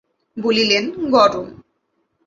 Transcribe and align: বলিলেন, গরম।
বলিলেন, 0.37 0.85
গরম। 1.09 1.47